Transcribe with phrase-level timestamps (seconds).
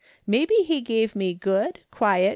[0.25, 2.29] Maybe he gave me good, quiet.